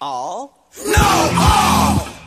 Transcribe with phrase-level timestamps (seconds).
[0.00, 0.68] All?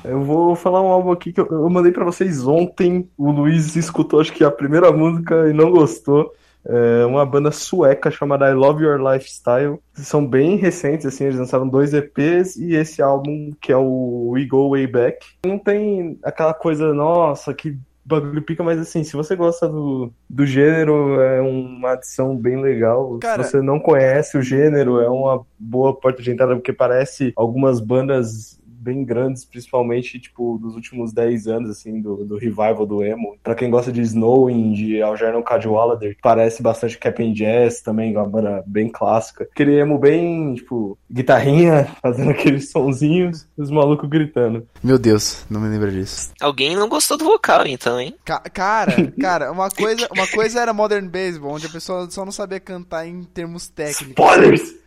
[0.04, 3.10] Eu vou falar um álbum aqui que eu, eu mandei pra vocês ontem.
[3.18, 6.34] O Luiz escutou, acho que a primeira música e não gostou.
[6.64, 9.80] É uma banda sueca chamada I Love Your Lifestyle.
[9.94, 14.46] São bem recentes, assim, eles lançaram dois EPs e esse álbum que é o We
[14.46, 15.26] Go Way Back.
[15.46, 17.78] Não tem aquela coisa, nossa, que
[18.12, 23.18] bagulho pica, mas assim, se você gosta do, do gênero, é uma adição bem legal.
[23.20, 27.34] Cara- se você não conhece o gênero, é uma boa porta de entrada, porque parece
[27.36, 33.04] algumas bandas bem grandes, principalmente, tipo, dos últimos 10 anos, assim, do, do revival do
[33.04, 33.36] emo.
[33.44, 38.64] Pra quem gosta de Snowing, de Algernon Cadwallader, parece bastante Cap'n Jazz também, uma banda
[38.66, 39.48] bem clássica.
[39.52, 44.68] Aquele emo bem, tipo, guitarrinha, fazendo aqueles sonzinhos, os malucos gritando.
[44.84, 46.32] Meu Deus, não me lembro disso.
[46.42, 48.16] Alguém não gostou do vocal, então, hein?
[48.26, 52.32] Ca- cara, cara, uma coisa, uma coisa era Modern Baseball, onde a pessoa só não
[52.32, 54.08] sabia cantar em termos técnicos.
[54.10, 54.81] Spoilers!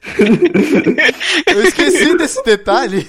[1.47, 3.07] Eu esqueci desse detalhe.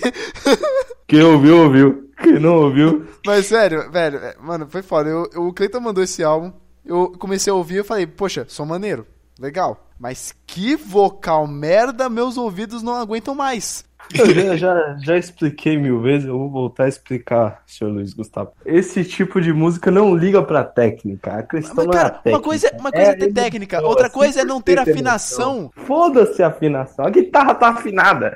[1.08, 2.10] Quem ouviu, ouviu.
[2.22, 5.10] Quem não ouviu, Mas sério, velho, é, mano, foi foda.
[5.10, 6.52] Eu, eu- o Cleiton mandou esse álbum,
[6.86, 9.06] eu comecei a ouvir e falei, poxa, sou maneiro,
[9.38, 9.90] legal.
[10.00, 13.84] Mas que vocal merda, meus ouvidos não aguentam mais.
[14.14, 18.52] Eu já, já, já expliquei mil vezes, eu vou voltar a explicar, senhor Luiz Gustavo.
[18.66, 21.38] Esse tipo de música não liga pra técnica.
[21.40, 22.38] A questão Mas, não é a cara, técnica.
[22.38, 25.72] uma coisa, uma coisa é a ter técnica, outra coisa é não ter 100% afinação.
[25.76, 27.06] Foda-se a afinação.
[27.06, 28.36] A guitarra tá afinada.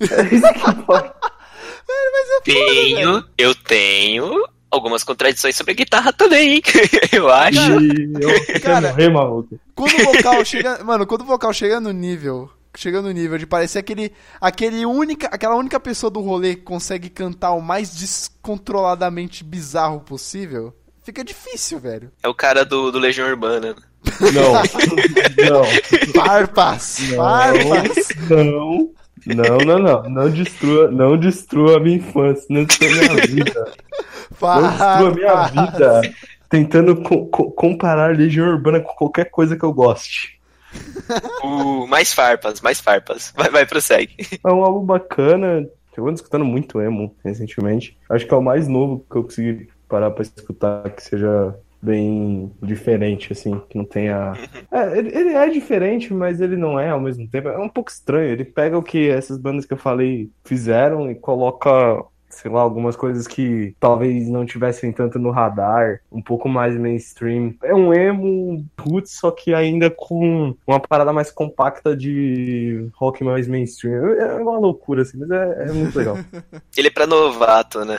[0.00, 1.14] É isso que importa.
[2.44, 6.62] Tenho, eu tenho algumas contradições sobre a guitarra também, hein?
[7.12, 7.80] Eu acho.
[7.80, 9.58] E eu Cara, morrer, maluco.
[9.74, 13.46] Quando o vocal chega, mano, quando o vocal chega no nível, chega no nível de
[13.46, 19.42] parecer aquele, aquele única, aquela única pessoa do rolê que consegue cantar o mais descontroladamente
[19.44, 22.10] bizarro possível, fica difícil, velho.
[22.22, 23.74] É o cara do, do Legião Urbana.
[24.32, 24.52] Não.
[25.50, 25.64] Não.
[26.22, 28.08] Farpas, farpas.
[28.30, 28.90] Não.
[29.26, 30.02] Não, não, não.
[30.08, 32.46] Não destrua, não destrua a minha infância.
[32.48, 33.72] Não destrua a minha vida.
[34.40, 35.50] Não destrua a minha Farpas.
[35.72, 36.14] vida
[36.48, 40.37] tentando co- co- comparar Legião Urbana com qualquer coisa que eu goste.
[41.88, 43.32] Mais farpas, mais farpas.
[43.36, 44.14] Vai, vai, prossegue.
[44.44, 45.68] É um álbum bacana.
[45.96, 47.98] Eu ando escutando muito emo recentemente.
[48.08, 52.52] Acho que é o mais novo que eu consegui parar pra escutar que seja bem
[52.62, 54.32] diferente, assim, que não tenha.
[54.70, 57.48] É, ele, ele é diferente, mas ele não é ao mesmo tempo.
[57.48, 58.30] É um pouco estranho.
[58.30, 62.04] Ele pega o que essas bandas que eu falei fizeram e coloca.
[62.40, 67.52] Sei lá, algumas coisas que talvez não tivessem tanto no radar, um pouco mais mainstream.
[67.64, 73.48] É um emo roots, só que ainda com uma parada mais compacta de rock mais
[73.48, 74.12] mainstream.
[74.12, 76.16] É uma loucura, assim, mas é, é muito legal.
[76.76, 77.98] Ele é pra novato, né?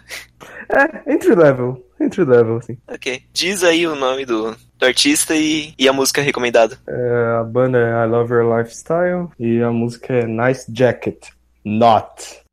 [0.69, 1.85] É, entry level.
[1.99, 2.77] Entry level, assim.
[2.87, 3.21] Ok.
[3.33, 6.77] Diz aí o nome do, do artista e, e a música recomendada.
[6.87, 11.27] É, a banda é I Love Your Lifestyle e a música é Nice Jacket.
[11.65, 12.48] Not.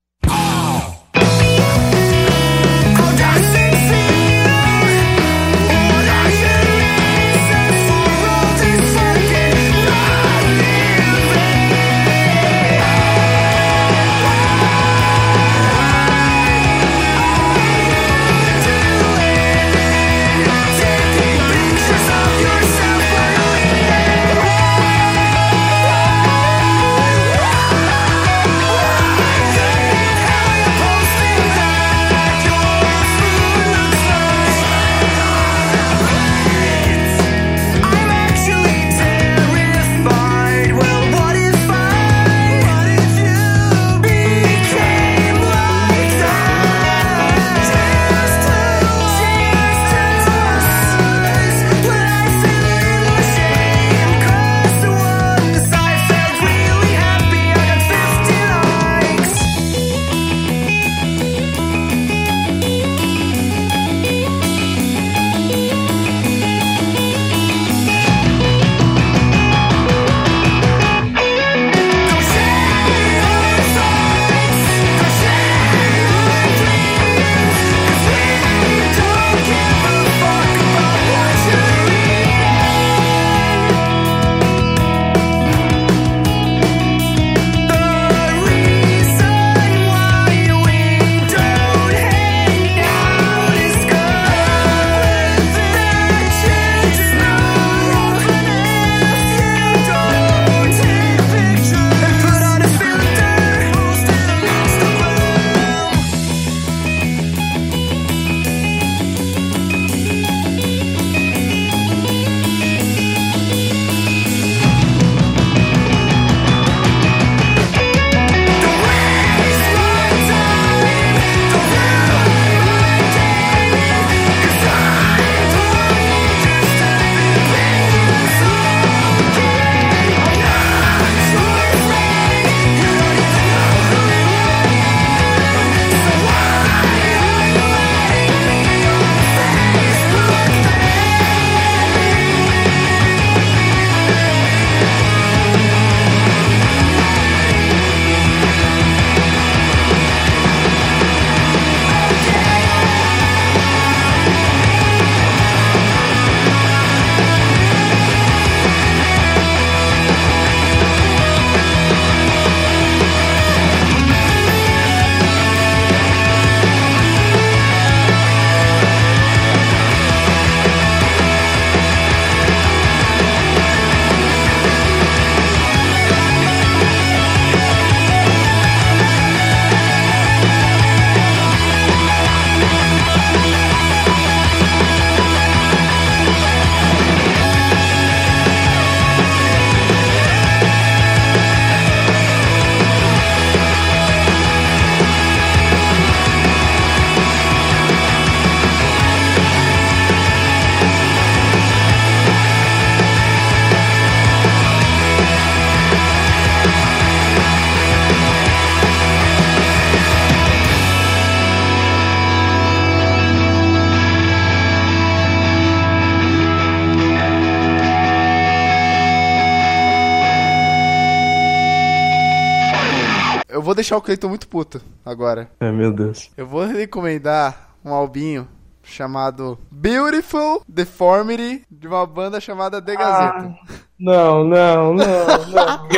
[223.67, 225.51] Vou deixar o Cleiton muito puto agora.
[225.59, 226.31] É, meu Deus.
[226.37, 228.47] Eu vou recomendar um albinho
[228.81, 233.57] chamado Beautiful Deformity de uma banda chamada The Gazeta.
[233.99, 235.89] Não, não, não, não, não,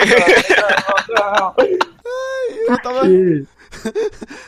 [1.09, 1.55] não,
[2.69, 3.03] Eu tava.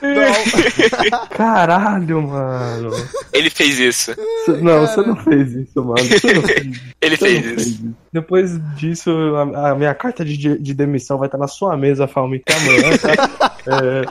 [0.02, 1.28] Não.
[1.30, 2.90] Caralho, mano.
[3.32, 4.14] Ele fez isso.
[4.44, 5.98] Cê- Não, você não fez isso, mano.
[6.04, 6.80] Você não fez isso.
[7.00, 7.94] Ele fez isso.
[8.12, 9.10] Depois disso,
[9.54, 13.50] a, a minha carta de, de- de demissão vai estar na sua mesa, amanhã, tá?
[13.66, 14.04] É,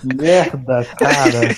[0.00, 1.54] que merda, cara.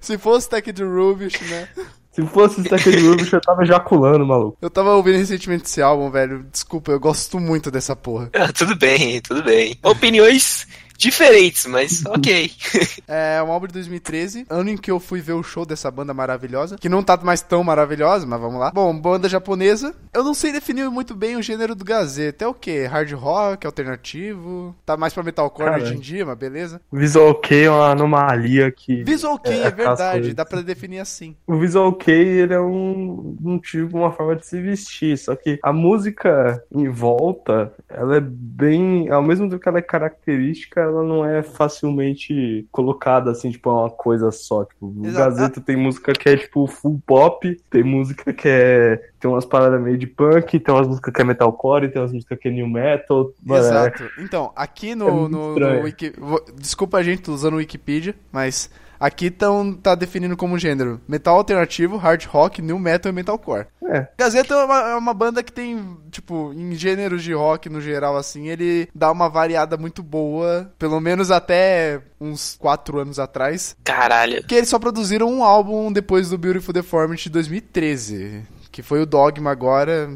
[0.00, 1.68] Se fosse Tech de Rubish, né?
[2.12, 4.56] Se fosse Stack Rubbish, eu tava ejaculando, maluco.
[4.60, 6.44] Eu tava ouvindo recentemente esse álbum, velho.
[6.50, 8.30] Desculpa, eu gosto muito dessa porra.
[8.34, 9.76] Ah, tudo bem, tudo bem.
[9.82, 10.66] Opiniões
[11.00, 12.50] diferentes, mas ok.
[13.08, 16.14] É um álbum de 2013, ano em que eu fui ver o show dessa banda
[16.14, 18.70] maravilhosa, que não tá mais tão maravilhosa, mas vamos lá.
[18.70, 19.94] Bom, banda japonesa.
[20.14, 22.44] Eu não sei definir muito bem o gênero do Gazeta.
[22.44, 22.86] É o quê?
[22.88, 24.76] Hard rock, alternativo?
[24.86, 26.80] Tá mais pra metalcore hoje em dia, mas beleza.
[26.92, 29.02] Visual K é uma anomalia que.
[29.02, 31.34] Visual Kei, É, é, verdade, dá pra definir assim.
[31.46, 35.58] O Visual K, ele é um, um tipo, uma forma de se vestir, só que
[35.62, 41.02] a música em volta, ela é bem, ao mesmo tempo que ela é característica, ela
[41.02, 45.12] não é facilmente colocada assim, tipo, é uma coisa só, tipo, o.
[45.12, 49.80] Gazeta tem música que é tipo full pop, tem música que é, tem umas paradas
[49.80, 52.68] meio de punk, tem umas músicas que é metalcore, tem umas músicas que é new
[52.68, 54.10] metal, mano, é- Exato.
[54.18, 56.12] Então, aqui É no, muito no, no Wiki...
[56.56, 61.96] Desculpa a gente, usando o Wikipedia, mas aqui tão, tá definindo como gênero metal alternativo,
[61.96, 63.66] hard rock, new metal e metalcore.
[63.82, 64.06] É.
[64.16, 68.16] Gazeta é uma, é uma banda que tem, tipo, em gêneros de rock no geral,
[68.16, 74.44] assim, ele dá uma variada muito boa, pelo menos até uns 4 anos atrás, Caralho.
[74.46, 79.06] que eles só produziram um álbum depois do Beautiful Deformity de 2013, que foi o
[79.06, 80.10] Dogma agora.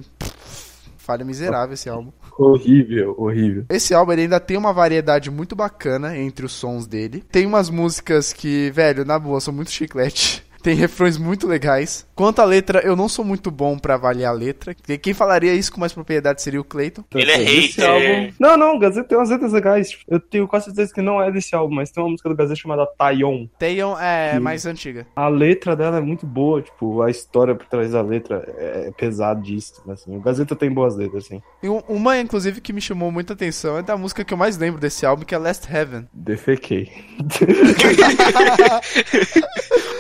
[0.99, 2.13] Falha miserável esse álbum.
[2.39, 3.65] Horrível, horrível.
[3.69, 7.23] Esse álbum ainda tem uma variedade muito bacana entre os sons dele.
[7.31, 10.45] Tem umas músicas que, velho, na boa, são muito chiclete.
[10.65, 12.07] Tem refrões muito legais.
[12.15, 14.75] Quanto à letra, eu não sou muito bom pra avaliar a letra.
[14.75, 17.03] Quem falaria isso com mais propriedade seria o Clayton.
[17.15, 17.85] Ele é hater.
[17.91, 19.99] álbum- Não, não, o Gazeta tem umas letras legais.
[20.09, 22.55] Eu tenho quase certeza que não é desse álbum, mas tem uma música do Gazeta
[22.61, 23.47] chamada Taeyon.
[23.59, 24.41] Taeyeon é Sim.
[24.41, 25.07] mais antiga.
[25.17, 29.95] A letra dela é muito boa, tipo, a história por trás da letra é pesadíssima,
[29.95, 30.17] assim.
[30.17, 31.43] O Gazeta tem boas letras, assim.
[31.63, 34.57] E um- uma, inclusive, que me chamou muita atenção é da música que eu mais
[34.57, 36.07] lembro desse álbum, que é Last Heaven.
[36.13, 36.93] Defequei.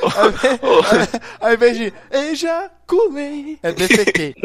[1.40, 4.34] Ao invés de ejaculei, é defequei.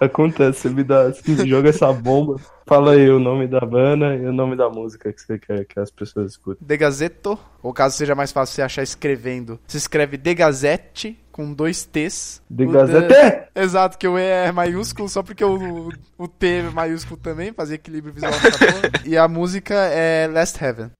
[0.00, 2.40] Acontece, você me dá, você joga essa bomba.
[2.66, 5.78] Fala aí o nome da banda e o nome da música que você quer que
[5.78, 6.66] as pessoas escutem.
[6.66, 11.52] De Gazeto, ou caso seja mais fácil você achar escrevendo, se escreve De Gazette com
[11.52, 12.40] dois T's.
[12.48, 13.48] De O Gazeta!
[13.54, 17.74] Exato, que o E é maiúsculo, só porque o, o T é maiúsculo também, fazer
[17.74, 18.90] equilíbrio visual porra.
[19.04, 20.90] E a música é Last Heaven.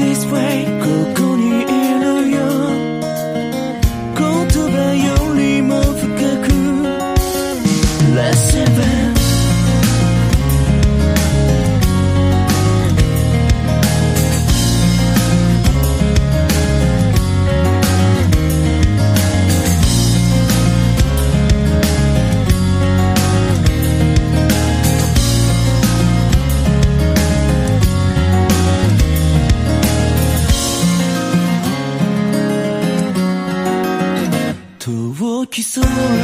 [0.00, 0.79] This way
[35.70, 36.19] So.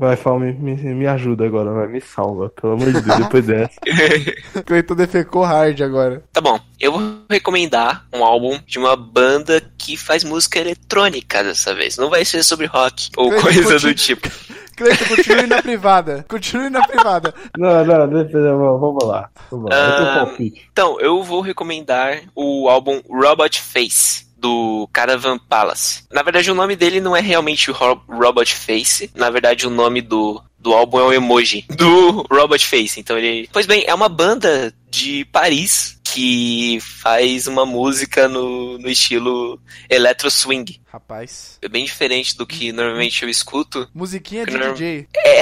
[0.00, 3.44] Vai, Fal, me, me, me ajuda agora, vai, me salva, pelo amor de Deus, depois
[3.46, 3.78] dessa.
[4.64, 6.24] Cleiton defecou hard agora.
[6.32, 11.74] Tá bom, eu vou recomendar um álbum de uma banda que faz música eletrônica dessa
[11.74, 11.98] vez.
[11.98, 14.30] Não vai ser sobre rock ou Cleiton, coisa continue- do tipo.
[14.74, 16.24] Cleiton, continue na privada.
[16.26, 17.34] Continue na privada.
[17.58, 19.28] Não, não, depois, vamos lá.
[19.50, 20.68] Vamos lá, eu um palpite.
[20.72, 24.29] Então, eu vou recomendar o álbum Robot Face.
[24.40, 26.04] Do Caravan Palace.
[26.10, 29.10] Na verdade, o nome dele não é realmente Robot Face.
[29.14, 32.98] Na verdade, o nome do, do álbum é o emoji do Robot Face.
[32.98, 33.48] Então ele.
[33.52, 40.30] Pois bem, é uma banda de Paris que faz uma música no, no estilo electro
[40.30, 40.80] swing.
[40.86, 41.58] Rapaz.
[41.62, 43.88] É bem diferente do que normalmente eu escuto.
[43.94, 44.58] Musiquinha de.
[44.58, 45.06] DJ.
[45.14, 45.40] É,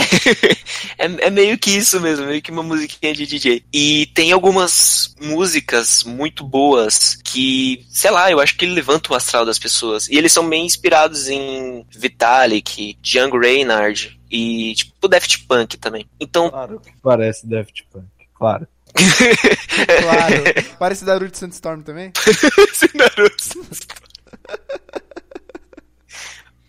[0.98, 3.64] é, é meio que isso mesmo, meio que uma musiquinha de DJ.
[3.72, 9.46] E tem algumas músicas muito boas que, sei lá, eu acho que levantam o astral
[9.46, 10.06] das pessoas.
[10.08, 16.06] E eles são bem inspirados em Vitalik, Django Reinhardt e, tipo, Daft Punk também.
[16.20, 18.66] Então, Claro que parece Daft Punk, claro.
[20.02, 20.44] Claro.
[20.78, 22.12] Parece Naruto Sandstorm também?
[22.16, 23.66] esse Naruto.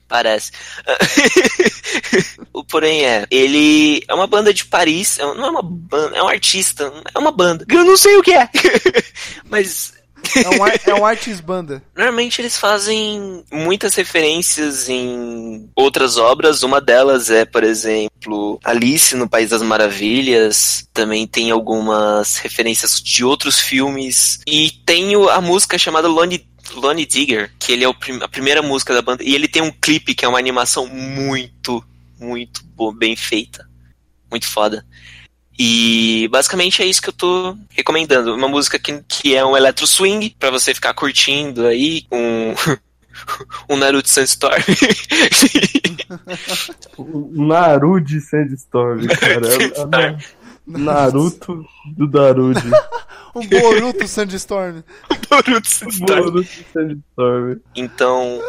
[0.08, 0.52] Parece.
[2.52, 6.24] o porém é, ele é uma banda de Paris, é não é uma banda, é
[6.24, 7.64] um artista, é uma banda.
[7.70, 8.50] Eu não sei o que é.
[9.48, 9.94] Mas
[10.36, 11.82] É um, ar- é um artist banda.
[11.96, 16.64] Normalmente eles fazem muitas referências em outras obras.
[16.64, 20.88] Uma delas é, por exemplo, Alice no País das Maravilhas.
[20.94, 24.40] Também tem algumas referências de outros filmes.
[24.48, 28.94] E tem a música chamada Lonely, Lonely Digger, que ele é prim- a primeira música
[28.94, 29.24] da banda.
[29.24, 31.84] E ele tem um clipe que é uma animação muito,
[32.20, 33.68] muito boa, bem feita.
[34.30, 34.86] Muito foda.
[35.62, 38.34] E basicamente é isso que eu tô recomendando.
[38.34, 42.54] Uma música que, que é um electro swing, pra você ficar curtindo aí, um,
[43.70, 44.54] um Naruto Sandstorm.
[47.36, 49.48] Naruto Sandstorm, cara.
[49.48, 50.18] É- na-
[50.66, 51.66] Naruto
[51.98, 52.62] do Naruto.
[53.36, 54.82] Um Boruto Sandstorm.
[55.32, 56.10] Naruto Sandstorm.
[56.10, 57.60] Naruto de Sandstorm.
[57.76, 58.40] Então,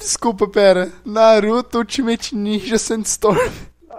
[0.00, 0.90] Desculpa, pera.
[1.04, 3.50] Naruto Ultimate Ninja Sandstorm.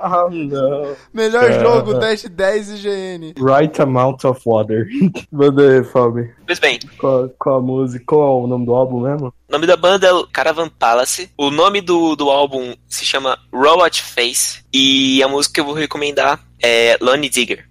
[0.05, 0.95] Ah, não.
[1.13, 1.59] Melhor É.
[1.61, 3.33] jogo, 10 de 10 IGN.
[3.39, 4.85] Right Amount of Water.
[5.31, 6.29] Manda aí, Fábio.
[6.45, 8.03] pois bem, Qual, qual a música?
[8.05, 9.27] Qual é o nome do álbum mesmo?
[9.27, 11.29] o nome da banda é Caravan Palace.
[11.37, 14.61] O nome do, do álbum se chama Robot Face.
[14.73, 17.65] E a música que eu vou recomendar é Lonely Digger.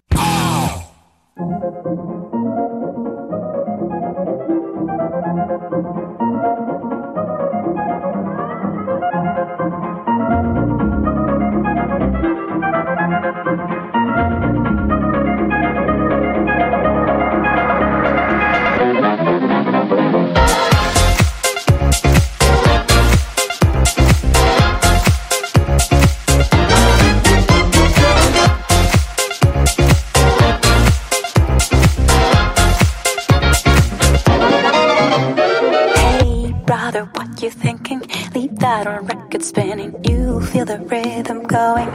[36.93, 38.03] Brother, what you're thinking?
[38.35, 39.97] Leave that on record spinning.
[40.05, 41.89] You feel the rhythm going.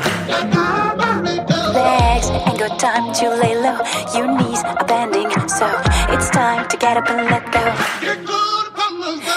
[1.77, 3.77] Legs ain't got time to lay low.
[4.15, 5.69] Your knees are bending, so
[6.09, 7.59] it's time to get up and let go.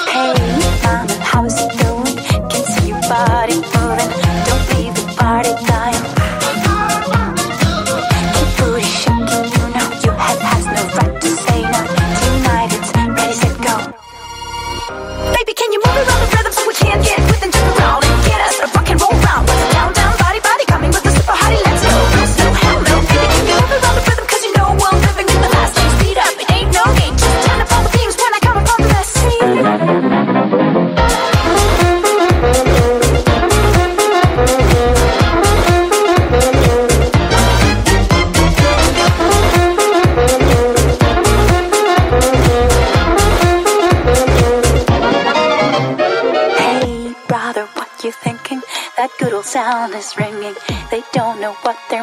[0.08, 0.32] Hey,
[0.82, 2.16] mama, how's it going?
[2.48, 4.10] Can see your body moving.
[4.48, 5.89] Don't leave the party dying.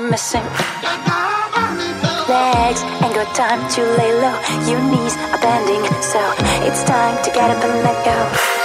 [0.09, 0.43] Missing.
[2.27, 4.37] Legs ain't got time to lay low.
[4.67, 6.19] Your knees are bending, so
[6.67, 8.56] it's time to get up and let go.